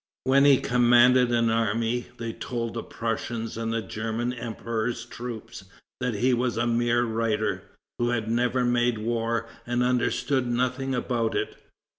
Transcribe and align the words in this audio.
When 0.23 0.45
he 0.45 0.57
commanded 0.57 1.31
an 1.31 1.51
army, 1.51 2.07
they 2.17 2.33
told 2.33 2.73
the 2.73 2.81
Prussians 2.81 3.55
and 3.55 3.71
the 3.71 3.83
German 3.83 4.33
Emperor's 4.33 5.05
troops 5.05 5.65
that 5.99 6.15
he 6.15 6.33
was 6.33 6.57
a 6.57 6.65
mere 6.65 7.03
writer, 7.03 7.69
who 7.99 8.09
had 8.09 8.27
never 8.27 8.65
made 8.65 8.97
war 8.97 9.47
and 9.67 9.83
understood 9.83 10.47
nothing 10.47 10.95
about 10.95 11.35
it. 11.35 11.55